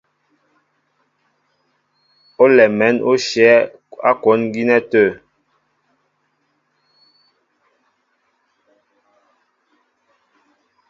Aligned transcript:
Olɛm 2.43 2.71
mɛ̌n 2.79 2.95
ó 3.09 3.13
shyɛ̌ 3.27 3.55
á 4.09 4.11
kwón 4.21 4.41
gínɛ́ 4.53 4.79
tə̂. 4.91 5.05